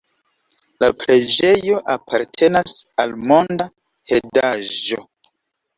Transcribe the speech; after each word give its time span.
La 0.83 0.87
preĝejo 1.01 1.81
apartenas 1.97 2.75
al 3.05 3.15
Monda 3.29 3.73
Heredaĵo. 4.15 5.05